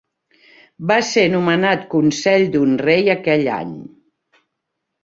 [0.91, 3.79] Va ser nomenat Consell d'un rei aquell any.